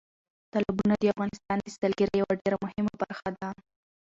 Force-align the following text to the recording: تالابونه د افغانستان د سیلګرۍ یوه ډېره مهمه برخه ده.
تالابونه 0.53 0.93
د 0.97 1.03
افغانستان 1.13 1.57
د 1.61 1.67
سیلګرۍ 1.75 2.15
یوه 2.21 2.33
ډېره 2.41 2.57
مهمه 2.65 2.93
برخه 3.01 3.29
ده. 3.39 3.49